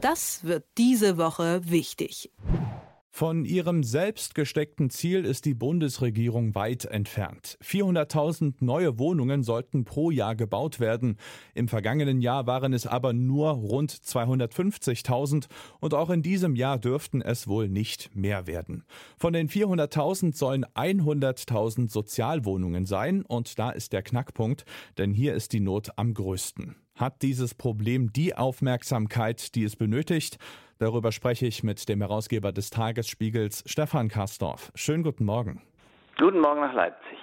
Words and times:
Das 0.00 0.44
wird 0.44 0.64
diese 0.78 1.18
Woche 1.18 1.60
wichtig. 1.64 2.30
Von 3.12 3.44
ihrem 3.44 3.82
selbst 3.82 4.34
gesteckten 4.34 4.88
Ziel 4.88 5.26
ist 5.26 5.44
die 5.44 5.52
Bundesregierung 5.52 6.54
weit 6.54 6.86
entfernt. 6.86 7.58
400.000 7.62 8.54
neue 8.60 8.98
Wohnungen 8.98 9.42
sollten 9.42 9.84
pro 9.84 10.10
Jahr 10.10 10.36
gebaut 10.36 10.80
werden. 10.80 11.18
Im 11.52 11.68
vergangenen 11.68 12.22
Jahr 12.22 12.46
waren 12.46 12.72
es 12.72 12.86
aber 12.86 13.12
nur 13.12 13.50
rund 13.50 13.92
250.000 13.92 15.48
und 15.80 15.92
auch 15.92 16.08
in 16.08 16.22
diesem 16.22 16.54
Jahr 16.56 16.78
dürften 16.78 17.20
es 17.20 17.46
wohl 17.46 17.68
nicht 17.68 18.16
mehr 18.16 18.46
werden. 18.46 18.84
Von 19.18 19.34
den 19.34 19.50
400.000 19.50 20.34
sollen 20.34 20.64
100.000 20.64 21.90
Sozialwohnungen 21.90 22.86
sein 22.86 23.22
und 23.26 23.58
da 23.58 23.70
ist 23.70 23.92
der 23.92 24.02
Knackpunkt, 24.02 24.64
denn 24.96 25.12
hier 25.12 25.34
ist 25.34 25.52
die 25.52 25.60
Not 25.60 25.90
am 25.96 26.14
größten. 26.14 26.76
Hat 27.00 27.22
dieses 27.22 27.54
Problem 27.54 28.12
die 28.12 28.36
Aufmerksamkeit, 28.36 29.54
die 29.54 29.64
es 29.64 29.74
benötigt? 29.74 30.36
Darüber 30.76 31.12
spreche 31.12 31.46
ich 31.46 31.62
mit 31.62 31.88
dem 31.88 32.02
Herausgeber 32.02 32.52
des 32.52 32.68
Tagesspiegels, 32.68 33.62
Stefan 33.64 34.08
Karsdorf. 34.08 34.70
Schönen 34.74 35.02
guten 35.02 35.24
Morgen. 35.24 35.62
Guten 36.18 36.40
Morgen 36.40 36.60
nach 36.60 36.74
Leipzig. 36.74 37.16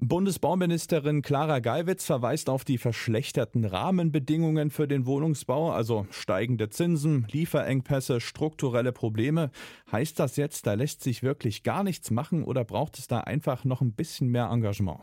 Bundesbauministerin 0.00 1.22
Clara 1.22 1.60
Geiwitz 1.60 2.04
verweist 2.04 2.50
auf 2.50 2.64
die 2.64 2.78
verschlechterten 2.78 3.64
Rahmenbedingungen 3.64 4.70
für 4.70 4.88
den 4.88 5.06
Wohnungsbau, 5.06 5.70
also 5.70 6.08
steigende 6.10 6.68
Zinsen, 6.68 7.28
Lieferengpässe, 7.30 8.20
strukturelle 8.20 8.90
Probleme. 8.90 9.52
Heißt 9.92 10.18
das 10.18 10.36
jetzt, 10.36 10.66
da 10.66 10.74
lässt 10.74 11.04
sich 11.04 11.22
wirklich 11.22 11.62
gar 11.62 11.84
nichts 11.84 12.10
machen 12.10 12.42
oder 12.42 12.64
braucht 12.64 12.98
es 12.98 13.06
da 13.06 13.20
einfach 13.20 13.64
noch 13.64 13.82
ein 13.82 13.92
bisschen 13.92 14.30
mehr 14.30 14.50
Engagement? 14.50 14.98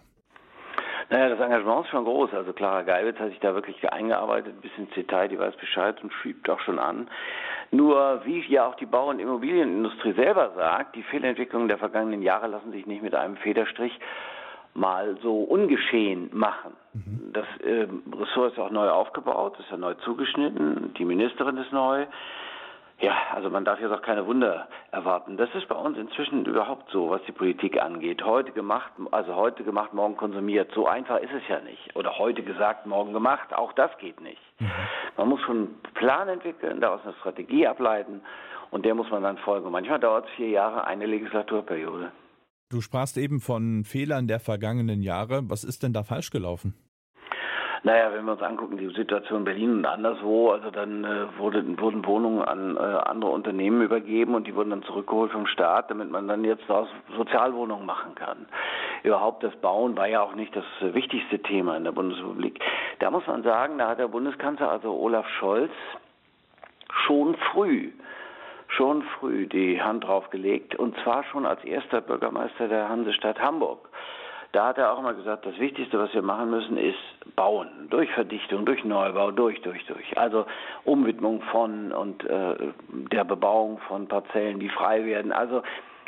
Naja, 1.09 1.29
das 1.29 1.39
Engagement 1.39 1.85
ist 1.85 1.91
schon 1.91 2.05
groß. 2.05 2.33
Also 2.33 2.53
Clara 2.53 2.81
Geibitz 2.83 3.19
hat 3.19 3.29
sich 3.29 3.39
da 3.39 3.53
wirklich 3.53 3.91
eingearbeitet, 3.91 4.61
bis 4.61 4.71
ins 4.77 4.91
Detail, 4.91 5.27
die 5.27 5.39
weiß 5.39 5.55
Bescheid 5.55 6.01
und 6.03 6.11
schiebt 6.13 6.49
auch 6.49 6.59
schon 6.61 6.79
an. 6.79 7.07
Nur, 7.71 8.21
wie 8.25 8.39
ja 8.47 8.67
auch 8.67 8.75
die 8.75 8.85
Bau- 8.85 9.09
und 9.09 9.19
Immobilienindustrie 9.19 10.13
selber 10.13 10.51
sagt, 10.55 10.95
die 10.95 11.03
Fehlentwicklungen 11.03 11.67
der 11.67 11.77
vergangenen 11.77 12.21
Jahre 12.21 12.47
lassen 12.47 12.71
sich 12.71 12.85
nicht 12.85 13.01
mit 13.01 13.15
einem 13.15 13.35
Federstrich 13.37 13.99
mal 14.75 15.17
so 15.21 15.41
ungeschehen 15.41 16.29
machen. 16.33 16.73
Mhm. 16.93 17.33
Das 17.33 17.45
äh, 17.63 17.87
Ressort 18.15 18.53
ist 18.53 18.59
auch 18.59 18.71
neu 18.71 18.89
aufgebaut, 18.89 19.57
ist 19.59 19.69
ja 19.71 19.77
neu 19.77 19.93
zugeschnitten, 19.95 20.93
die 20.97 21.05
Ministerin 21.05 21.57
ist 21.57 21.71
neu. 21.71 22.05
Ja, 23.03 23.17
also 23.33 23.49
man 23.49 23.65
darf 23.65 23.81
jetzt 23.81 23.91
auch 23.91 24.01
keine 24.01 24.25
Wunder 24.25 24.69
erwarten. 24.91 25.35
Das 25.35 25.49
ist 25.55 25.67
bei 25.67 25.75
uns 25.75 25.97
inzwischen 25.97 26.45
überhaupt 26.45 26.89
so, 26.89 27.09
was 27.09 27.21
die 27.27 27.33
Politik 27.33 27.77
angeht. 27.81 28.23
Heute 28.23 28.53
gemacht, 28.53 28.93
also 29.11 29.35
heute 29.35 29.65
gemacht, 29.65 29.93
morgen 29.93 30.15
konsumiert. 30.15 30.71
So 30.73 30.87
einfach 30.87 31.17
ist 31.17 31.33
es 31.33 31.45
ja 31.49 31.59
nicht. 31.59 31.97
Oder 31.97 32.17
heute 32.17 32.43
gesagt, 32.43 32.85
morgen 32.85 33.11
gemacht. 33.11 33.53
Auch 33.53 33.73
das 33.73 33.91
geht 33.97 34.21
nicht. 34.21 34.39
Mhm. 34.59 34.71
Man 35.17 35.27
muss 35.27 35.41
schon 35.41 35.57
einen 35.57 35.81
Plan 35.95 36.29
entwickeln, 36.29 36.79
daraus 36.79 37.01
eine 37.03 37.13
Strategie 37.15 37.67
ableiten 37.67 38.21
und 38.71 38.85
der 38.85 38.95
muss 38.95 39.11
man 39.11 39.21
dann 39.21 39.37
folgen. 39.39 39.69
Manchmal 39.69 39.99
dauert 39.99 40.25
es 40.29 40.31
vier 40.37 40.51
Jahre, 40.51 40.87
eine 40.87 41.05
Legislaturperiode. 41.05 42.09
Du 42.69 42.79
sprachst 42.79 43.17
eben 43.17 43.41
von 43.41 43.83
Fehlern 43.83 44.27
der 44.27 44.39
vergangenen 44.39 45.01
Jahre. 45.01 45.41
Was 45.49 45.65
ist 45.65 45.83
denn 45.83 45.91
da 45.91 46.03
falsch 46.03 46.31
gelaufen? 46.31 46.73
Naja, 47.85 48.13
wenn 48.13 48.23
wir 48.23 48.31
uns 48.31 48.41
angucken, 48.41 48.77
die 48.77 48.87
Situation 48.93 49.39
in 49.39 49.45
Berlin 49.45 49.71
und 49.79 49.85
anderswo, 49.85 50.51
also 50.51 50.71
dann 50.71 51.03
äh, 51.03 51.37
wurde, 51.37 51.65
wurden 51.77 52.05
Wohnungen 52.05 52.41
an 52.41 52.77
äh, 52.77 52.79
andere 52.79 53.31
Unternehmen 53.31 53.81
übergeben 53.81 54.35
und 54.35 54.47
die 54.47 54.55
wurden 54.55 54.69
dann 54.69 54.83
zurückgeholt 54.83 55.33
vom 55.33 55.47
Staat, 55.47 55.91
damit 55.91 56.09
man 56.09 56.29
dann 56.29 56.45
jetzt 56.45 56.63
daraus 56.69 56.87
Sozialwohnungen 57.17 57.85
machen 57.85 58.15
kann. 58.15 58.45
Überhaupt 59.03 59.43
das 59.43 59.53
Bauen 59.57 59.97
war 59.97 60.07
ja 60.07 60.21
auch 60.21 60.33
nicht 60.33 60.55
das 60.55 60.63
wichtigste 60.79 61.39
Thema 61.39 61.75
in 61.75 61.83
der 61.83 61.91
Bundesrepublik. 61.91 62.61
Da 62.99 63.11
muss 63.11 63.27
man 63.27 63.43
sagen, 63.43 63.77
da 63.77 63.89
hat 63.89 63.99
der 63.99 64.07
Bundeskanzler, 64.07 64.71
also 64.71 64.93
Olaf 64.93 65.27
Scholz, 65.39 65.71
schon 67.05 67.35
früh 67.51 67.91
schon 68.77 69.03
früh 69.19 69.45
die 69.45 69.81
Hand 69.81 70.05
drauf 70.05 70.29
gelegt 70.29 70.75
und 70.75 70.97
zwar 71.03 71.23
schon 71.25 71.45
als 71.45 71.63
erster 71.63 72.01
Bürgermeister 72.01 72.67
der 72.67 72.89
Hansestadt 72.89 73.39
Hamburg. 73.39 73.89
Da 74.53 74.67
hat 74.67 74.77
er 74.77 74.93
auch 74.93 75.01
mal 75.01 75.15
gesagt, 75.15 75.47
das 75.47 75.57
Wichtigste, 75.57 75.97
was 75.97 76.13
wir 76.13 76.21
machen 76.21 76.51
müssen, 76.51 76.77
ist 76.77 77.35
bauen. 77.35 77.87
Durch 77.89 78.11
Verdichtung, 78.11 78.65
durch 78.65 78.83
Neubau, 78.83 79.31
durch, 79.31 79.59
durch, 79.63 79.83
durch. 79.87 80.15
Also 80.15 80.45
Umwidmung 80.85 81.41
von 81.51 81.91
und 81.91 82.23
äh, 82.23 82.55
der 83.11 83.23
Bebauung 83.23 83.79
von 83.87 84.07
Parzellen, 84.07 84.59
die 84.59 84.69
frei 84.69 85.05
werden. 85.05 85.31
Also 85.31 85.63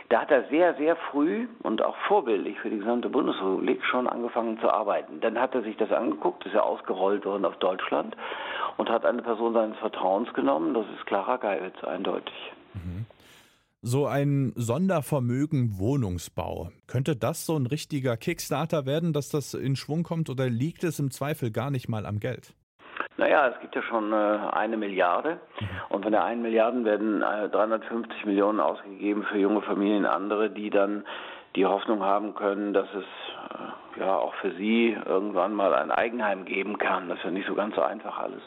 da 0.10 0.22
hat 0.22 0.30
er 0.30 0.44
sehr, 0.50 0.76
sehr 0.76 0.96
früh 0.96 1.48
und 1.64 1.84
auch 1.84 1.98
vorbildlich 2.08 2.60
für 2.60 2.70
die 2.70 2.78
gesamte 2.78 3.10
Bundesrepublik 3.10 3.84
schon 3.84 4.08
angefangen 4.08 4.60
zu 4.60 4.70
arbeiten. 4.70 5.20
Dann 5.22 5.42
hat 5.42 5.56
er 5.56 5.64
sich 5.64 5.76
das 5.78 5.92
angeguckt, 5.92 6.46
ist 6.46 6.54
ja 6.54 6.62
ausgerollt 6.62 7.26
worden 7.26 7.46
auf 7.46 7.58
Deutschland 7.58 8.16
und 8.78 8.92
hat 8.92 9.08
eine 9.08 9.24
Person 9.24 9.54
seines 9.54 9.78
Vertrauens 9.80 10.32
genommen, 10.36 10.76
das 10.76 10.86
ist 10.96 11.08
Clara 11.08 11.38
Geiwitz, 11.38 11.84
eindeutig. 11.84 12.54
Mhm 12.76 13.08
so 13.88 14.08
ein 14.08 14.52
Sondervermögen 14.56 15.78
Wohnungsbau. 15.78 16.70
Könnte 16.88 17.16
das 17.16 17.46
so 17.46 17.56
ein 17.56 17.68
richtiger 17.68 18.18
Kickstarter 18.18 18.88
werden, 18.88 19.14
dass 19.14 19.30
das 19.30 19.54
in 19.54 19.76
Schwung 19.76 20.02
kommt 20.02 20.28
oder 20.32 20.50
liegt 20.50 20.84
es 20.84 20.98
im 20.98 21.12
Zweifel 21.12 21.52
gar 21.52 21.70
nicht 21.70 21.88
mal 21.88 22.08
am 22.08 22.20
Geld? 22.20 22.56
Naja, 23.18 23.48
es 23.50 23.60
gibt 23.62 23.76
ja 23.76 23.84
schon 23.84 24.12
äh, 24.12 24.16
eine 24.16 24.76
Milliarde 24.76 25.40
mhm. 25.60 25.68
und 25.90 26.02
von 26.02 26.12
der 26.12 26.24
einen 26.24 26.42
Milliarde 26.42 26.84
werden 26.84 27.22
äh, 27.22 27.48
350 27.48 28.26
Millionen 28.26 28.60
ausgegeben 28.60 29.24
für 29.24 29.38
junge 29.38 29.62
Familien, 29.62 30.08
andere, 30.08 30.50
die 30.50 30.72
dann 30.72 31.06
die 31.56 31.68
Hoffnung 31.68 32.02
haben 32.02 32.34
können, 32.34 32.74
dass 32.74 32.88
es 32.90 33.06
äh, 33.06 34.00
ja 34.00 34.16
auch 34.18 34.34
für 34.42 34.52
sie 34.56 34.98
irgendwann 35.06 35.54
mal 35.54 35.76
ein 35.76 35.92
Eigenheim 35.92 36.46
geben 36.46 36.80
kann. 36.80 37.08
Das 37.08 37.20
ist 37.20 37.26
ja 37.26 37.32
nicht 37.32 37.48
so 37.48 37.54
ganz 37.54 37.76
so 37.76 37.82
einfach 37.82 38.18
alles. 38.18 38.42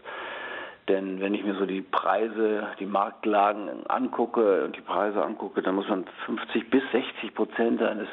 Denn 0.88 1.21
wenn 1.21 1.34
ich 1.34 1.44
mir 1.44 1.54
so 1.54 1.66
die 1.66 1.82
Preise, 1.82 2.66
die 2.81 2.87
Marktlagen 2.87 3.69
angucke 3.88 4.65
und 4.65 4.75
die 4.75 4.81
Preise 4.81 5.22
angucke, 5.22 5.60
dann 5.60 5.75
muss 5.75 5.88
man 5.88 6.06
50 6.25 6.71
bis 6.71 6.82
60 6.93 7.34
Prozent 7.34 7.81
seines 7.81 8.09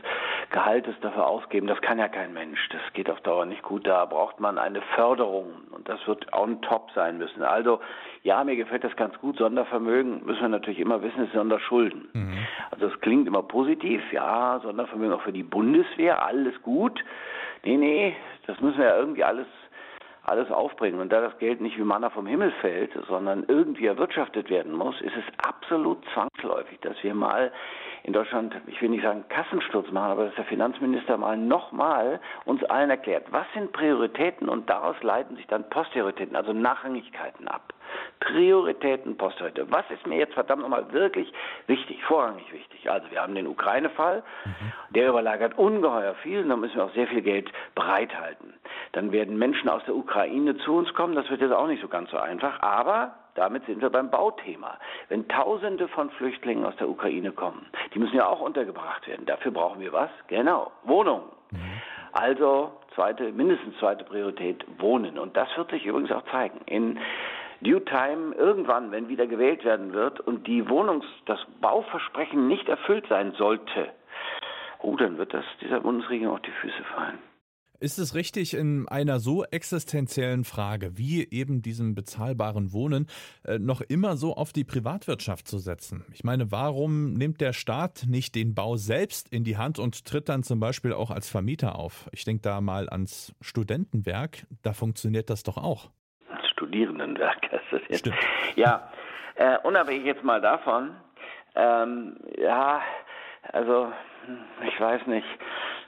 Gehaltes 0.51 0.93
dafür 1.01 1.25
ausgeben. 1.25 1.67
Das 1.67 1.81
kann 1.81 1.99
ja 1.99 2.09
kein 2.09 2.33
Mensch. 2.33 2.67
Das 2.69 2.81
geht 2.93 3.09
auf 3.09 3.21
Dauer 3.21 3.45
nicht 3.45 3.63
gut. 3.63 3.87
Da 3.87 4.03
braucht 4.05 4.41
man 4.41 4.57
eine 4.57 4.81
Förderung 4.95 5.53
und 5.71 5.87
das 5.87 6.05
wird 6.05 6.31
on 6.33 6.61
top 6.61 6.91
sein 6.93 7.17
müssen. 7.17 7.43
Also 7.43 7.79
ja, 8.23 8.43
mir 8.43 8.57
gefällt 8.57 8.83
das 8.83 8.95
ganz 8.97 9.17
gut. 9.19 9.37
Sondervermögen 9.37 10.25
müssen 10.25 10.41
wir 10.41 10.49
natürlich 10.49 10.79
immer 10.79 11.01
wissen, 11.01 11.25
ist 11.25 11.33
Sonderschulden. 11.33 12.09
Mhm. 12.11 12.37
Also 12.71 12.87
es 12.87 12.99
klingt 12.99 13.27
immer 13.27 13.43
positiv. 13.43 14.01
Ja, 14.11 14.59
Sondervermögen 14.61 15.13
auch 15.13 15.21
für 15.21 15.31
die 15.31 15.43
Bundeswehr, 15.43 16.25
alles 16.25 16.61
gut. 16.61 17.03
Nee, 17.63 17.77
nee, 17.77 18.15
das 18.47 18.59
müssen 18.59 18.79
wir 18.79 18.85
ja 18.85 18.97
irgendwie 18.97 19.23
alles 19.23 19.47
alles 20.25 20.51
aufbringen. 20.51 20.99
Und 20.99 21.11
da 21.11 21.21
das 21.21 21.37
Geld 21.39 21.61
nicht 21.61 21.77
wie 21.77 21.83
Manna 21.83 22.09
vom 22.09 22.27
Himmel 22.27 22.51
fällt, 22.61 22.91
sondern 23.07 23.45
irgendwie 23.47 23.85
erwirtschaftet 23.85 24.49
werden 24.49 24.73
muss, 24.73 24.99
ist 25.01 25.15
es 25.15 25.47
absolut 25.47 25.99
zwangsläufig, 26.13 26.79
dass 26.81 27.01
wir 27.03 27.13
mal 27.13 27.51
in 28.05 28.13
Deutschland, 28.13 28.55
ich 28.67 28.79
will 28.83 28.89
nicht 28.89 29.01
sagen 29.01 29.25
Kassensturz 29.29 29.89
machen, 29.89 30.11
aber 30.11 30.25
dass 30.25 30.35
der 30.35 30.45
Finanzminister 30.45 31.17
mal 31.17 31.37
nochmal 31.37 32.19
uns 32.45 32.63
allen 32.65 32.91
erklärt, 32.91 33.25
was 33.31 33.47
sind 33.55 33.71
Prioritäten 33.71 34.47
und 34.47 34.69
daraus 34.69 34.95
leiten 35.01 35.35
sich 35.37 35.47
dann 35.47 35.67
Posterioritäten, 35.71 36.35
also 36.35 36.53
Nachrangigkeiten 36.53 37.47
ab. 37.47 37.73
Prioritäten, 38.19 39.17
Posterioritäten. 39.17 39.71
Was 39.71 39.89
ist 39.89 40.05
mir 40.05 40.19
jetzt 40.19 40.35
verdammt 40.35 40.61
nochmal 40.61 40.91
wirklich 40.93 41.33
wichtig, 41.65 42.03
vorrangig 42.03 42.51
wichtig? 42.53 42.89
Also 42.91 43.09
wir 43.09 43.23
haben 43.23 43.33
den 43.33 43.47
Ukraine-Fall, 43.47 44.21
mhm. 44.45 44.71
der 44.91 45.09
überlagert 45.09 45.57
ungeheuer 45.57 46.13
viel 46.21 46.41
und 46.41 46.49
da 46.49 46.57
müssen 46.57 46.75
wir 46.75 46.85
auch 46.85 46.93
sehr 46.93 47.07
viel 47.07 47.23
Geld 47.23 47.51
bereithalten. 47.73 48.53
Dann 48.91 49.11
werden 49.13 49.39
Menschen 49.39 49.67
aus 49.67 49.83
der 49.85 49.95
Ukraine 49.95 50.57
zu 50.57 50.75
uns 50.75 50.93
kommen, 50.93 51.15
das 51.15 51.27
wird 51.31 51.41
jetzt 51.41 51.53
auch 51.53 51.67
nicht 51.67 51.81
so 51.81 51.87
ganz 51.87 52.11
so 52.11 52.17
einfach, 52.17 52.61
aber 52.61 53.15
damit 53.35 53.65
sind 53.65 53.81
wir 53.81 53.89
beim 53.89 54.09
Bauthema. 54.09 54.77
Wenn 55.09 55.27
Tausende 55.27 55.87
von 55.87 56.09
Flüchtlingen 56.11 56.65
aus 56.65 56.75
der 56.77 56.89
Ukraine 56.89 57.31
kommen, 57.31 57.67
die 57.93 57.99
müssen 57.99 58.15
ja 58.15 58.27
auch 58.27 58.39
untergebracht 58.39 59.07
werden. 59.07 59.25
Dafür 59.25 59.51
brauchen 59.51 59.79
wir 59.79 59.93
was? 59.93 60.09
Genau, 60.27 60.71
Wohnungen. 60.83 61.29
Mhm. 61.51 61.81
Also 62.13 62.71
zweite, 62.95 63.31
mindestens 63.33 63.77
zweite 63.77 64.05
Priorität 64.05 64.65
Wohnen. 64.79 65.19
Und 65.19 65.35
das 65.35 65.49
wird 65.57 65.69
sich 65.69 65.85
übrigens 65.85 66.11
auch 66.11 66.23
zeigen. 66.31 66.61
In 66.65 66.97
Due 67.61 67.83
Time, 67.83 68.33
irgendwann, 68.35 68.91
wenn 68.91 69.09
wieder 69.09 69.27
gewählt 69.27 69.63
werden 69.65 69.93
wird 69.93 70.19
und 70.21 70.47
die 70.47 70.67
Wohnungs-, 70.69 71.05
das 71.25 71.39
Bauversprechen 71.61 72.47
nicht 72.47 72.69
erfüllt 72.69 73.05
sein 73.07 73.33
sollte, 73.33 73.89
oh, 74.79 74.95
dann 74.95 75.17
wird 75.17 75.33
das 75.33 75.45
dieser 75.61 75.81
Bundesregierung 75.81 76.35
auf 76.35 76.41
die 76.41 76.51
Füße 76.51 76.83
fallen. 76.95 77.19
Ist 77.79 77.97
es 77.97 78.15
richtig, 78.15 78.53
in 78.53 78.87
einer 78.87 79.19
so 79.19 79.43
existenziellen 79.43 80.43
Frage 80.43 80.97
wie 80.97 81.27
eben 81.29 81.61
diesem 81.61 81.95
bezahlbaren 81.95 82.71
Wohnen 82.71 83.07
äh, 83.45 83.59
noch 83.59 83.81
immer 83.81 84.15
so 84.15 84.33
auf 84.35 84.53
die 84.53 84.63
Privatwirtschaft 84.63 85.47
zu 85.47 85.57
setzen? 85.57 86.05
Ich 86.13 86.23
meine, 86.23 86.51
warum 86.51 87.13
nimmt 87.13 87.41
der 87.41 87.53
Staat 87.53 88.05
nicht 88.07 88.35
den 88.35 88.55
Bau 88.55 88.77
selbst 88.77 89.31
in 89.31 89.43
die 89.43 89.57
Hand 89.57 89.79
und 89.79 90.05
tritt 90.05 90.29
dann 90.29 90.43
zum 90.43 90.59
Beispiel 90.59 90.93
auch 90.93 91.11
als 91.11 91.29
Vermieter 91.29 91.77
auf? 91.77 92.07
Ich 92.11 92.23
denke 92.23 92.41
da 92.41 92.61
mal 92.61 92.89
ans 92.89 93.35
Studentenwerk, 93.41 94.45
da 94.63 94.73
funktioniert 94.73 95.29
das 95.29 95.43
doch 95.43 95.57
auch. 95.57 95.89
Studierendenwerk 96.53 97.51
heißt 97.51 97.65
das 97.71 97.81
jetzt. 97.89 97.99
Stimmt. 97.99 98.17
Ja, 98.55 98.89
äh, 99.35 99.57
unabhängig 99.63 100.05
jetzt 100.05 100.23
mal 100.23 100.39
davon, 100.39 100.95
ähm, 101.55 102.17
ja, 102.37 102.81
also 103.51 103.91
hm, 104.25 104.37
ich 104.67 104.79
weiß 104.79 105.07
nicht. 105.07 105.27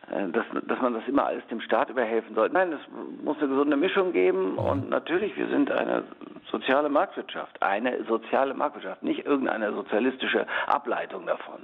Äh, 0.09 0.29
dass, 0.29 0.45
dass 0.67 0.81
man 0.81 0.93
das 0.93 1.05
immer 1.07 1.25
alles 1.25 1.45
dem 1.47 1.59
Staat 1.59 1.89
überhelfen 1.89 2.33
sollte. 2.33 2.53
Nein, 2.53 2.71
es 2.71 3.23
muss 3.23 3.37
eine 3.39 3.49
gesunde 3.49 3.75
Mischung 3.75 4.13
geben 4.13 4.57
und 4.57 4.89
natürlich, 4.89 5.35
wir 5.35 5.47
sind 5.47 5.69
eine 5.69 6.03
soziale 6.49 6.87
Marktwirtschaft, 6.87 7.61
eine 7.61 8.03
soziale 8.05 8.53
Marktwirtschaft, 8.53 9.03
nicht 9.03 9.25
irgendeine 9.25 9.73
sozialistische 9.73 10.45
Ableitung 10.65 11.25
davon. 11.25 11.59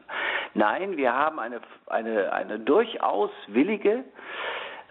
Nein, 0.55 0.97
wir 0.97 1.13
haben 1.13 1.39
eine, 1.39 1.61
eine, 1.87 2.33
eine 2.33 2.59
durchaus 2.59 3.31
willige 3.47 4.03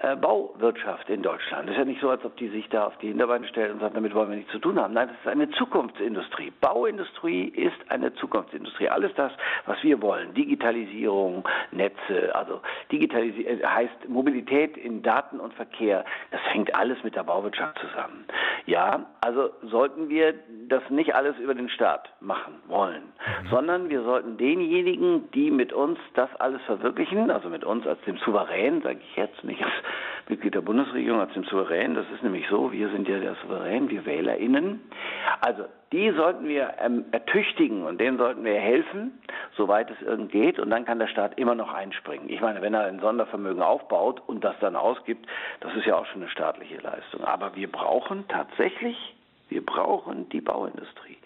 äh, 0.03 0.17
Bauwirtschaft 0.17 1.09
in 1.09 1.23
Deutschland. 1.23 1.69
Es 1.69 1.73
ist 1.73 1.79
ja 1.79 1.85
nicht 1.85 2.01
so, 2.01 2.11
als 2.11 2.25
ob 2.25 2.37
die 2.37 2.49
sich 2.49 2.69
da 2.71 2.87
auf 2.87 2.99
die 2.99 3.09
Hinterbeine 3.09 3.47
stellen 3.47 3.73
und 3.73 3.81
sagen, 3.81 3.95
damit 3.95 4.15
wollen 4.15 4.31
wir 4.31 4.37
nichts 4.37 4.51
zu 4.51 4.59
tun 4.59 4.81
haben. 4.81 4.95
Nein, 4.95 5.09
das 5.09 5.17
ist 5.19 5.29
eine 5.29 5.49
Zukunftsindustrie. 5.51 6.53
Bauindustrie 6.61 7.45
ist 7.45 7.77
eine 7.89 8.13
Zukunftsindustrie. 8.15 8.89
Alles 8.89 9.13
das, 9.15 9.33
was 9.67 9.81
wir 9.83 10.03
wollen, 10.03 10.35
Digitalisierung, 10.35 11.49
Netze, 11.71 12.35
also 12.35 12.61
Digitalisierung 12.91 13.61
äh, 13.61 13.65
heißt 13.65 14.09
Mobilität 14.09 14.77
in 14.77 15.03
Daten 15.03 15.39
und 15.39 15.55
Verkehr, 15.55 16.05
das 16.33 16.41
hängt 16.53 16.75
alles 16.75 17.03
mit 17.05 17.15
der 17.15 17.23
Bauwirtschaft 17.23 17.79
zusammen. 17.79 18.25
Ja, 18.67 19.07
also 19.21 19.51
sollten 19.63 20.09
wir 20.09 20.35
das 20.69 20.83
nicht 20.91 21.15
alles 21.15 21.37
über 21.39 21.55
den 21.55 21.69
Staat 21.69 22.13
machen 22.21 22.55
wollen, 22.67 23.03
mhm. 23.03 23.49
sondern 23.51 23.89
wir 23.89 24.03
sollten 24.03 24.37
denjenigen, 24.37 25.31
die 25.33 25.51
mit 25.51 25.73
uns 25.73 25.99
das 26.15 26.29
alles 26.41 26.61
verwirklichen, 26.63 27.31
also 27.31 27.49
mit 27.49 27.65
uns 27.65 27.87
als 27.87 28.01
dem 28.03 28.17
Souverän, 28.19 28.83
sage 28.83 28.99
ich 29.01 29.17
jetzt 29.17 29.45
nicht 29.45 29.63
als 29.63 29.73
Mitglied 30.29 30.55
der 30.55 30.61
Bundesregierung 30.61 31.21
als 31.21 31.33
dem 31.35 31.45
Souverän. 31.45 31.95
Das 31.95 32.07
ist 32.15 32.23
nämlich 32.23 32.47
so, 32.49 32.73
wir 32.73 32.89
sind 32.91 33.09
ja 33.09 33.19
der 33.19 33.35
Souverän, 33.37 33.91
wir 33.91 34.05
WählerInnen. 34.07 34.81
Also 35.41 35.65
die 35.93 36.11
sollten 36.13 36.49
wir 36.49 36.75
ähm, 36.81 37.05
ertüchtigen 37.13 37.85
und 37.85 38.01
denen 38.01 38.17
sollten 38.17 38.45
wir 38.45 38.55
helfen, 38.55 39.21
soweit 39.57 39.91
es 39.91 40.01
irgend 40.01 40.33
geht. 40.33 40.59
Und 40.59 40.71
dann 40.71 40.85
kann 40.85 40.99
der 40.99 41.09
Staat 41.09 41.39
immer 41.39 41.55
noch 41.55 41.73
einspringen. 41.73 42.29
Ich 42.31 42.41
meine, 42.41 42.63
wenn 42.63 42.75
er 42.75 42.87
ein 42.87 43.01
Sondervermögen 43.01 43.63
aufbaut 43.63 44.23
und 44.27 44.43
das 44.43 44.55
dann 44.61 44.77
ausgibt, 44.77 45.27
das 45.61 45.75
ist 45.75 45.87
ja 45.87 45.97
auch 45.97 46.07
schon 46.07 46.23
eine 46.23 46.31
staatliche 46.31 46.79
Leistung. 46.79 47.25
Aber 47.25 47.55
wir 47.55 47.71
brauchen 47.71 48.27
tatsächlich, 48.29 48.97
wir 49.49 49.65
brauchen 49.65 50.29
die 50.31 50.41
Bauindustrie. 50.41 51.19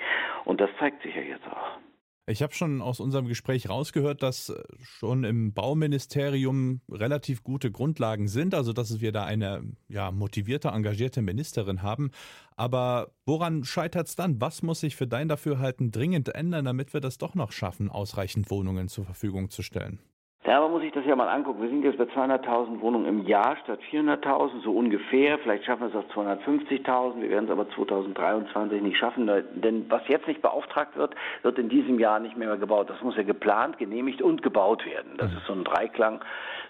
Und 0.45 0.61
das 0.61 0.71
zeigt 0.79 1.03
sich 1.03 1.15
ja 1.15 1.23
jetzt 1.23 1.47
auch. 1.47 1.86
Ich 2.29 2.43
habe 2.43 2.53
schon 2.53 2.83
aus 2.83 2.99
unserem 2.99 3.29
Gespräch 3.29 3.69
rausgehört, 3.69 4.21
dass 4.21 4.49
äh, 4.49 4.61
schon 4.83 5.23
im 5.23 5.53
Bauministerium 5.53 6.81
relativ 6.91 7.45
gute 7.45 7.71
Grundlagen 7.71 8.27
sind, 8.27 8.53
also 8.53 8.73
dass 8.73 9.01
wir 9.01 9.13
da 9.13 9.25
eine 9.25 9.63
ja, 9.89 10.11
motivierte, 10.11 10.69
engagierte 10.69 11.23
Ministerin 11.23 11.83
haben. 11.83 12.11
Aber 12.57 13.13
woran 13.27 13.63
scheitert 13.63 14.09
es 14.09 14.17
dann? 14.17 14.41
Was 14.41 14.63
muss 14.63 14.81
sich 14.81 14.97
für 14.97 15.07
dein 15.07 15.29
Dafürhalten 15.29 15.93
dringend 15.93 16.29
ändern, 16.35 16.65
damit 16.65 16.93
wir 16.95 17.01
das 17.01 17.19
doch 17.19 17.37
noch 17.37 17.53
schaffen, 17.53 17.91
ausreichend 17.91 18.51
Wohnungen 18.51 18.89
zur 18.89 19.05
Verfügung 19.05 19.49
zu 19.49 19.63
stellen? 19.63 20.01
Ja, 20.47 20.61
man 20.61 20.71
muss 20.71 20.83
sich 20.83 20.93
das 20.93 21.05
ja 21.05 21.17
mal 21.17 21.29
angucken. 21.29 21.61
Wir 21.61 21.69
sind 21.69 21.83
jetzt 21.83 21.99
bei 21.99 22.05
200.000 22.05 22.81
Wohnungen 22.81 23.07
im 23.07 23.27
Jahr 23.27 23.57
statt 23.65 23.81
400.000, 23.91 24.63
so 24.63 24.71
ungefähr. 24.71 25.39
Vielleicht 25.39 25.65
schaffen 25.65 25.81
wir 25.83 25.89
es 25.89 25.97
auf 25.97 26.05
250.000. 26.15 27.21
Wir 27.21 27.31
werden 27.31 27.47
es 27.47 27.51
aber 27.51 27.69
2023 27.71 28.81
nicht 28.81 28.97
schaffen, 28.97 29.29
denn 29.55 29.87
was 29.89 30.07
jetzt 30.07 30.29
nicht 30.29 30.43
beauftragt 30.43 30.97
wird, 30.97 31.17
wird 31.43 31.59
in 31.59 31.69
diesem 31.69 31.99
Jahr 31.99 32.21
nicht 32.21 32.37
mehr 32.37 32.57
gebaut. 32.59 32.89
Das 32.89 33.03
muss 33.03 33.17
ja 33.17 33.25
geplant, 33.25 33.79
genehmigt 33.79 34.23
und 34.23 34.45
gebaut 34.45 34.87
werden. 34.87 35.15
Das 35.19 35.33
ist 35.33 35.47
so 35.47 35.53
ein 35.53 35.65
Dreiklang. 35.65 36.21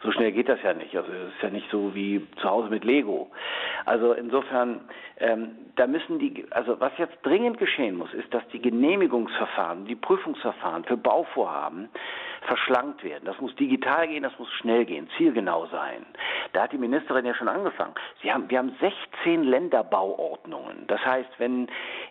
So 0.02 0.10
schnell 0.10 0.32
geht 0.32 0.48
das 0.48 0.62
ja 0.62 0.72
nicht. 0.72 0.96
Also 0.96 1.12
es 1.12 1.34
ist 1.34 1.42
ja 1.42 1.50
nicht 1.50 1.70
so 1.70 1.94
wie 1.94 2.26
zu 2.40 2.48
Hause 2.48 2.70
mit 2.70 2.84
Lego. 2.84 3.28
Also 3.84 4.12
insofern, 4.12 4.80
ähm, 5.18 5.56
da 5.76 5.86
müssen 5.86 6.18
die, 6.18 6.44
also 6.50 6.78
was 6.78 6.92
jetzt 6.98 7.16
dringend 7.22 7.58
geschehen 7.58 7.96
muss, 7.96 8.12
ist, 8.12 8.32
dass 8.34 8.46
die 8.48 8.60
Genehmigungsverfahren, 8.60 9.86
die 9.86 9.94
Prüfungsverfahren 9.94 10.84
für 10.84 10.96
Bauvorhaben 10.96 11.88
verschlankt 12.42 13.02
werden. 13.02 13.24
Das 13.24 13.40
muss 13.40 13.54
digital 13.56 14.08
gehen, 14.08 14.22
das 14.22 14.38
muss 14.38 14.50
schnell 14.52 14.84
gehen, 14.84 15.08
zielgenau 15.16 15.66
sein. 15.66 16.04
Da 16.52 16.64
hat 16.64 16.72
die 16.72 16.78
Ministerin 16.78 17.24
ja 17.24 17.34
schon 17.34 17.48
angefangen. 17.48 17.94
Sie 18.22 18.32
haben, 18.32 18.48
wir 18.50 18.58
haben 18.58 18.76
16 18.80 19.44
Länderbauordnungen. 19.44 20.86
Das 20.86 21.04
heißt, 21.04 21.30
wenn 21.38 21.68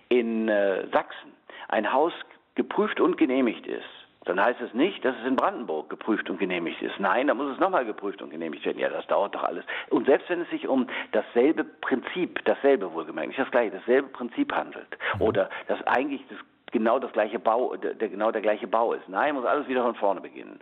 in 0.09 0.49
äh, 0.49 0.87
Sachsen 0.91 1.33
ein 1.67 1.91
Haus 1.91 2.13
geprüft 2.55 2.99
und 2.99 3.17
genehmigt 3.17 3.67
ist, 3.67 4.04
dann 4.25 4.43
heißt 4.43 4.59
es 4.61 4.73
nicht, 4.73 5.03
dass 5.05 5.15
es 5.21 5.27
in 5.27 5.35
Brandenburg 5.35 5.89
geprüft 5.89 6.29
und 6.29 6.39
genehmigt 6.39 6.81
ist. 6.81 6.99
Nein, 6.99 7.27
da 7.27 7.33
muss 7.33 7.51
es 7.51 7.59
nochmal 7.59 7.85
geprüft 7.85 8.21
und 8.21 8.31
genehmigt 8.31 8.65
werden. 8.65 8.79
Ja, 8.79 8.89
das 8.89 9.05
dauert 9.07 9.35
doch 9.35 9.43
alles. 9.43 9.63
Und 9.89 10.05
selbst 10.07 10.29
wenn 10.29 10.41
es 10.41 10.49
sich 10.49 10.67
um 10.67 10.87
dasselbe 11.11 11.63
Prinzip, 11.63 12.43
dasselbe 12.45 12.91
wohlgemerkt, 12.93 13.29
nicht 13.29 13.39
das 13.39 13.51
gleiche, 13.51 13.71
dasselbe 13.71 14.09
Prinzip 14.09 14.51
handelt, 14.53 14.97
mhm. 15.15 15.21
oder 15.21 15.49
das 15.67 15.81
eigentlich 15.87 16.21
das 16.29 16.39
genau 16.71 16.99
das 16.99 17.13
gleiche 17.13 17.39
Bau, 17.39 17.75
der, 17.77 17.93
genau 18.09 18.31
der 18.31 18.41
gleiche 18.41 18.67
Bau 18.67 18.91
ist. 18.93 19.07
Nein, 19.07 19.35
muss 19.35 19.45
alles 19.45 19.67
wieder 19.67 19.83
von 19.83 19.95
vorne 19.95 20.19
beginnen. 20.19 20.59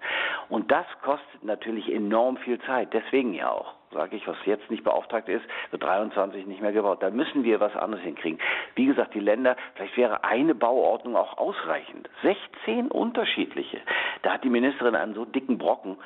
Und 0.50 0.71
das 0.71 0.86
kostet 1.01 1.44
natürlich 1.44 1.92
enorm 1.92 2.38
viel 2.38 2.59
Zeit. 2.62 2.94
Deswegen 2.94 3.33
ja 3.33 3.50
auch, 3.50 3.74
sage 3.94 4.16
ich, 4.16 4.28
was 4.28 4.38
jetzt 4.45 4.69
nicht 4.69 4.84
beauftragt 4.84 5.30
ist, 5.30 5.45
wird 5.72 5.84
23 5.84 6.45
nicht 6.45 6.62
mehr 6.62 6.72
gebaut. 6.72 7.01
Da 7.01 7.10
müssen 7.10 7.44
wir 7.44 7.60
was 7.60 7.75
anderes 7.75 8.04
hinkriegen. 8.04 8.40
Wie 8.75 8.86
gesagt, 8.86 9.13
die 9.13 9.19
Länder, 9.19 9.56
vielleicht 9.75 9.98
wäre 9.98 10.24
eine 10.24 10.56
Bauordnung 10.56 11.16
auch 11.16 11.38
ausreichend. 11.38 12.10
16 12.24 12.90
unterschiedliche. 12.90 13.80
Da 14.22 14.34
hat 14.34 14.44
die 14.44 14.50
Ministerin 14.50 14.95
einen 14.95 15.13
so 15.13 15.25
dicken 15.25 15.57
Brocken 15.57 15.98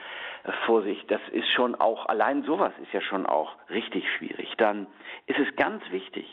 äh, 0.44 0.52
vor 0.66 0.84
sich. 0.84 1.06
Das 1.08 1.22
ist 1.32 1.50
schon 1.52 1.76
auch, 1.76 2.08
allein 2.08 2.44
sowas 2.44 2.74
ist 2.82 2.94
ja 2.94 3.02
schon 3.02 3.26
auch 3.26 3.56
richtig 3.70 4.06
schwierig. 4.18 4.54
Dann 4.58 4.88
ist 5.26 5.40
es 5.40 5.56
ganz 5.56 5.84
wichtig, 5.92 6.26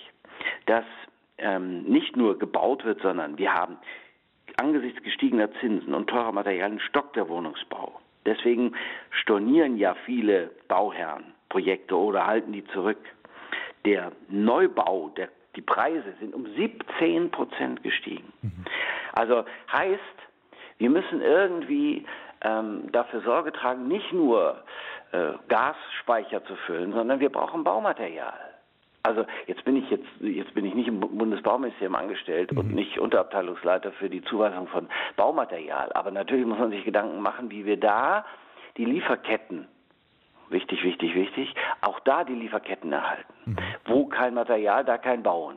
dass 0.67 0.85
ähm, 1.39 1.83
nicht 1.85 2.17
nur 2.17 2.39
gebaut 2.39 2.85
wird, 2.85 3.01
sondern 3.01 3.39
wir 3.39 3.53
haben 3.53 3.79
angesichts 4.57 5.03
gestiegener 5.03 5.51
Zinsen 5.61 5.95
und 5.95 6.09
teurer 6.09 6.33
Materialien 6.33 6.81
stockt 6.81 7.17
der 7.17 7.29
Wohnungsbau. 7.29 8.01
Deswegen 8.27 8.75
stornieren 9.11 9.77
ja 9.77 9.95
viele 10.07 10.51
Bauherren 10.69 11.34
Projekte 11.55 11.97
oder 11.97 12.27
halten 12.27 12.53
die 12.53 12.65
zurück. 12.65 12.99
Der 13.85 14.11
Neubau, 14.29 15.11
der, 15.17 15.29
die 15.55 15.61
Preise 15.61 16.13
sind 16.19 16.35
um 16.35 16.47
17 16.57 17.31
Prozent 17.31 17.81
gestiegen. 17.85 18.33
Mhm. 18.43 18.65
Also 19.13 19.45
heißt, 19.73 20.01
wir 20.79 20.91
müssen 20.91 21.21
irgendwie 21.23 22.05
ähm, 22.41 22.91
dafür 22.91 23.21
Sorge 23.21 23.53
tragen, 23.53 23.87
nicht 23.87 24.13
nur 24.13 24.65
äh, 25.13 25.35
Gasspeicher 25.47 26.45
zu 26.45 26.57
füllen, 26.67 26.93
sondern 26.93 27.21
wir 27.21 27.31
brauchen 27.31 27.63
Baumaterial. 27.63 28.35
Also 29.05 29.25
jetzt 29.47 29.65
bin 29.65 29.77
ich 29.77 29.89
jetzt 29.91 30.09
jetzt 30.19 30.55
bin 30.55 30.65
ich 30.65 30.75
nicht 30.75 30.89
im 30.89 30.99
Bundesbauministerium 30.99 31.95
angestellt 31.95 32.51
mhm. 32.51 32.59
und 32.59 32.75
nicht 32.75 32.99
Unterabteilungsleiter 32.99 33.93
für 33.93 34.11
die 34.11 34.23
Zuweisung 34.23 34.67
von 34.67 34.89
Baumaterial. 35.15 35.93
Aber 35.93 36.11
natürlich 36.11 36.47
muss 36.47 36.59
man 36.59 36.71
sich 36.71 36.85
Gedanken 36.85 37.21
machen, 37.21 37.49
wie 37.53 37.65
wir 37.65 37.77
da 37.77 38.25
die 38.77 38.87
Lieferketten 38.87 39.69
wichtig, 40.51 40.83
wichtig, 40.85 41.15
wichtig, 41.15 41.55
auch 41.81 42.01
da 42.01 42.25
die 42.25 42.35
Lieferketten 42.35 42.93
erhalten. 42.93 43.35
Mhm. 43.45 43.57
Wo 43.87 44.07
kein 44.07 44.35
Material, 44.35 44.85
da 44.85 44.99
kein 44.99 45.23
Bauen. 45.23 45.57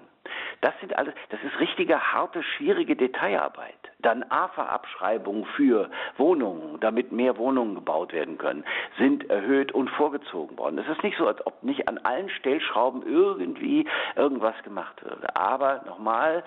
Das 0.62 0.74
sind 0.80 0.98
alles, 0.98 1.14
das 1.30 1.40
ist 1.44 1.60
richtige, 1.60 2.14
harte, 2.14 2.44
schwierige 2.44 2.96
Detailarbeit. 2.96 3.76
Dann 4.00 4.24
AFA-Abschreibungen 4.30 5.46
für 5.56 5.90
Wohnungen, 6.18 6.80
damit 6.80 7.12
mehr 7.12 7.38
Wohnungen 7.38 7.76
gebaut 7.76 8.14
werden 8.14 8.38
können, 8.38 8.64
sind 8.98 9.30
erhöht 9.30 9.72
und 9.72 9.90
vorgezogen 9.90 10.58
worden. 10.58 10.78
Es 10.78 10.88
ist 10.88 11.04
nicht 11.04 11.18
so, 11.18 11.28
als 11.28 11.46
ob 11.46 11.64
nicht 11.64 11.88
an 11.88 11.98
allen 12.00 12.30
Stellschrauben 12.30 13.04
irgendwie 13.06 13.88
irgendwas 14.16 14.56
gemacht 14.64 15.04
würde. 15.04 15.36
Aber 15.36 15.84
nochmal, 15.86 16.44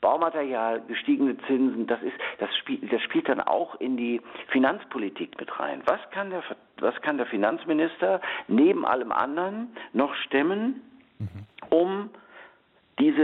Baumaterial, 0.00 0.80
gestiegene 0.88 1.36
Zinsen, 1.46 1.86
das 1.86 2.02
ist, 2.02 2.14
das 2.38 2.54
spielt, 2.56 2.90
das 2.90 3.02
spielt 3.02 3.28
dann 3.28 3.40
auch 3.40 3.78
in 3.80 3.96
die 3.96 4.20
Finanzpolitik 4.48 5.38
mit 5.38 5.60
rein. 5.60 5.82
Was 5.84 6.00
kann 6.10 6.30
der, 6.30 6.42
was 6.78 6.94
kann 7.02 7.18
der 7.18 7.26
Finanzminister 7.26 8.20
neben 8.48 8.86
allem 8.86 9.12
anderen 9.12 9.68
noch 9.92 10.14
stemmen, 10.14 10.80
mhm. 11.18 11.28
um 11.68 12.10
diese 12.98 13.22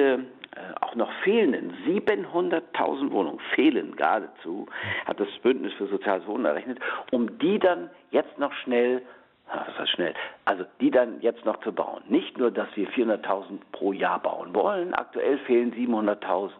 äh, 0.57 0.75
auch 0.81 0.95
noch 0.95 1.11
fehlenden 1.23 1.73
700.000 1.87 3.11
Wohnungen 3.11 3.41
fehlen 3.55 3.97
geradezu, 3.97 4.67
hat 5.07 5.19
das 5.19 5.29
Bündnis 5.43 5.73
für 5.75 5.87
soziales 5.87 6.27
Wohnen 6.27 6.45
errechnet, 6.45 6.79
um 7.11 7.39
die 7.39 7.59
dann 7.59 7.91
jetzt 8.11 8.39
noch 8.39 8.53
schnell 8.53 9.03
was 9.49 9.79
heißt 9.79 9.91
schnell? 9.91 10.15
Also 10.45 10.65
die 10.81 10.91
dann 10.91 11.21
jetzt 11.21 11.45
noch 11.45 11.61
zu 11.61 11.73
bauen. 11.73 12.03
Nicht 12.09 12.37
nur, 12.37 12.51
dass 12.51 12.69
wir 12.75 12.89
400.000 12.89 13.61
pro 13.73 13.93
Jahr 13.93 14.19
bauen 14.21 14.55
wollen, 14.55 14.93
aktuell 14.95 15.39
fehlen 15.39 15.73
700.000. 15.73 16.51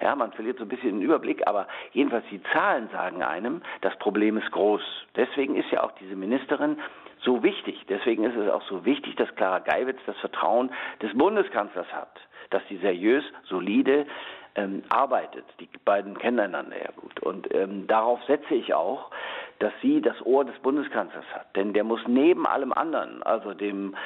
Ja, 0.00 0.14
man 0.14 0.32
verliert 0.32 0.58
so 0.58 0.64
ein 0.64 0.68
bisschen 0.68 0.98
den 0.98 1.02
Überblick, 1.02 1.46
aber 1.46 1.66
jedenfalls 1.92 2.24
die 2.30 2.42
Zahlen 2.52 2.88
sagen 2.90 3.22
einem, 3.22 3.62
das 3.80 3.96
Problem 3.98 4.36
ist 4.36 4.50
groß. 4.50 4.82
Deswegen 5.16 5.56
ist 5.56 5.70
ja 5.70 5.82
auch 5.82 5.92
diese 5.92 6.16
Ministerin 6.16 6.78
so 7.20 7.42
wichtig. 7.42 7.84
Deswegen 7.88 8.24
ist 8.24 8.36
es 8.36 8.50
auch 8.50 8.62
so 8.62 8.84
wichtig, 8.84 9.16
dass 9.16 9.34
Clara 9.36 9.58
Geiwitz 9.60 9.98
das 10.06 10.16
Vertrauen 10.18 10.70
des 11.00 11.16
Bundeskanzlers 11.16 11.92
hat 11.92 12.20
dass 12.50 12.62
sie 12.68 12.76
seriös, 12.78 13.24
solide 13.44 14.06
ähm, 14.54 14.82
arbeitet. 14.88 15.44
Die 15.60 15.68
beiden 15.84 16.16
kennen 16.18 16.40
einander 16.40 16.76
ja 16.76 16.90
gut. 16.96 17.20
Und 17.20 17.52
ähm, 17.54 17.86
darauf 17.86 18.22
setze 18.24 18.54
ich 18.54 18.74
auch, 18.74 19.10
dass 19.58 19.72
sie 19.82 20.00
das 20.00 20.20
Ohr 20.24 20.44
des 20.44 20.58
Bundeskanzlers 20.60 21.24
hat. 21.32 21.54
Denn 21.56 21.72
der 21.72 21.84
muss 21.84 22.00
neben 22.06 22.46
allem 22.46 22.72
anderen, 22.72 23.22
also 23.22 23.54
dem 23.54 23.96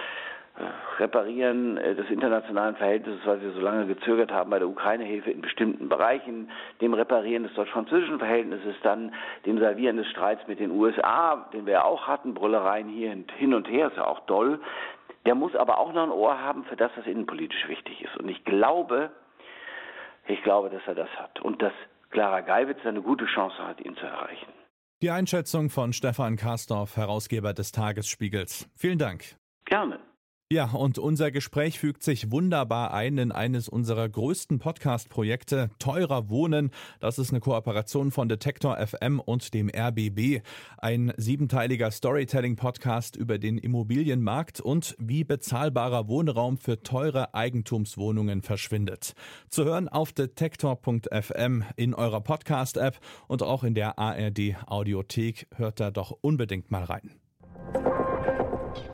Reparieren 0.98 1.76
äh, 1.76 1.94
des 1.94 2.10
internationalen 2.10 2.76
Verhältnisses, 2.76 3.20
weil 3.24 3.40
wir 3.42 3.52
so 3.52 3.60
lange 3.60 3.86
gezögert 3.86 4.30
haben 4.30 4.50
bei 4.50 4.58
der 4.58 4.68
Ukraine-Hilfe 4.68 5.30
in 5.30 5.40
bestimmten 5.40 5.88
Bereichen, 5.88 6.50
dem 6.80 6.94
Reparieren 6.94 7.44
des 7.44 7.54
deutsch-französischen 7.54 8.18
Verhältnisses, 8.18 8.76
dann 8.82 9.14
dem 9.46 9.58
Servieren 9.58 9.96
des 9.96 10.08
Streits 10.08 10.46
mit 10.46 10.60
den 10.60 10.70
USA, 10.70 11.48
den 11.52 11.66
wir 11.66 11.74
ja 11.74 11.84
auch 11.84 12.06
hatten, 12.06 12.34
Brüllereien 12.34 12.88
hier 12.88 13.16
hin 13.36 13.54
und 13.54 13.68
her, 13.68 13.88
ist 13.88 13.96
ja 13.96 14.06
auch 14.06 14.20
doll. 14.20 14.60
Der 15.26 15.34
muss 15.34 15.54
aber 15.54 15.78
auch 15.78 15.92
noch 15.92 16.04
ein 16.04 16.10
Ohr 16.10 16.40
haben 16.40 16.64
für 16.64 16.76
das, 16.76 16.90
was 16.96 17.06
innenpolitisch 17.06 17.68
wichtig 17.68 18.02
ist. 18.02 18.16
Und 18.16 18.28
ich 18.28 18.44
glaube, 18.44 19.10
glaube, 20.50 20.68
dass 20.68 20.82
er 20.86 20.96
das 20.96 21.08
hat 21.10 21.40
und 21.40 21.62
dass 21.62 21.72
Clara 22.10 22.40
Geiwitz 22.40 22.84
eine 22.84 23.02
gute 23.02 23.24
Chance 23.26 23.56
hat, 23.58 23.80
ihn 23.80 23.94
zu 23.94 24.04
erreichen. 24.04 24.52
Die 25.00 25.10
Einschätzung 25.10 25.70
von 25.70 25.92
Stefan 25.92 26.36
Karsdorf, 26.36 26.96
Herausgeber 26.96 27.54
des 27.54 27.70
Tagesspiegels. 27.70 28.68
Vielen 28.74 28.98
Dank. 28.98 29.36
Gerne. 29.64 30.00
Ja, 30.52 30.64
und 30.64 30.98
unser 30.98 31.30
Gespräch 31.30 31.78
fügt 31.78 32.02
sich 32.02 32.32
wunderbar 32.32 32.92
ein 32.92 33.18
in 33.18 33.30
eines 33.30 33.68
unserer 33.68 34.08
größten 34.08 34.58
Podcast-Projekte, 34.58 35.70
Teurer 35.78 36.28
Wohnen. 36.28 36.72
Das 36.98 37.20
ist 37.20 37.30
eine 37.30 37.38
Kooperation 37.38 38.10
von 38.10 38.28
Detektor 38.28 38.76
FM 38.84 39.20
und 39.20 39.54
dem 39.54 39.70
RBB. 39.70 40.42
Ein 40.78 41.12
siebenteiliger 41.16 41.92
Storytelling-Podcast 41.92 43.14
über 43.14 43.38
den 43.38 43.58
Immobilienmarkt 43.58 44.60
und 44.60 44.96
wie 44.98 45.22
bezahlbarer 45.22 46.08
Wohnraum 46.08 46.58
für 46.58 46.82
teure 46.82 47.32
Eigentumswohnungen 47.32 48.42
verschwindet. 48.42 49.12
Zu 49.50 49.64
hören 49.66 49.88
auf 49.88 50.12
detektor.fm 50.12 51.62
in 51.76 51.94
eurer 51.94 52.22
Podcast-App 52.22 52.98
und 53.28 53.44
auch 53.44 53.62
in 53.62 53.74
der 53.76 54.00
ARD 54.00 54.56
Audiothek. 54.66 55.46
Hört 55.54 55.78
da 55.78 55.92
doch 55.92 56.10
unbedingt 56.22 56.72
mal 56.72 56.82
rein. 56.82 57.19